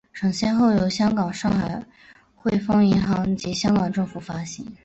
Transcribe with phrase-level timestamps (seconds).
[0.15, 1.85] 曾先后由香港上海
[2.35, 4.65] 汇丰银行及香港政府发行。